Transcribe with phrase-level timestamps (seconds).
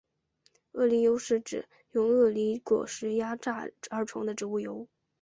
[0.71, 4.87] 鳄梨油是指用鳄梨果实压榨而成的植物油。